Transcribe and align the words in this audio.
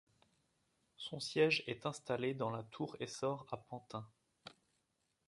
Son 0.97 1.19
siège 1.19 1.63
est 1.67 1.85
installé 1.85 2.33
dans 2.33 2.49
la 2.49 2.63
tour 2.63 2.97
Essor 2.99 3.45
à 3.51 3.57
Pantin. 3.57 4.03